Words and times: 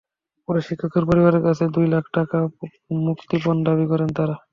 পরে 0.47 0.59
শিক্ষকের 0.67 1.03
পরিবারের 1.09 1.45
কাছে 1.47 1.63
দুই 1.75 1.87
লাখ 1.93 2.05
টাকা 2.13 2.37
মুক্তিপণ 3.01 3.55
দাবি 3.67 3.85
করেন 3.91 4.09
তাঁরা। 4.17 4.35